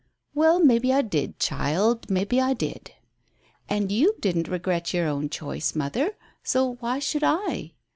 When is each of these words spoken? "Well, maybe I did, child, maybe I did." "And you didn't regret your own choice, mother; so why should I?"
"Well, 0.33 0.59
maybe 0.59 0.91
I 0.91 1.03
did, 1.03 1.37
child, 1.39 2.09
maybe 2.09 2.41
I 2.41 2.55
did." 2.55 2.89
"And 3.69 3.91
you 3.91 4.15
didn't 4.19 4.47
regret 4.47 4.95
your 4.95 5.07
own 5.07 5.29
choice, 5.29 5.75
mother; 5.75 6.15
so 6.41 6.73
why 6.79 6.97
should 6.97 7.23
I?" 7.23 7.73